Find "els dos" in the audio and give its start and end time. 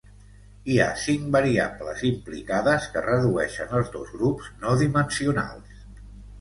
3.83-4.17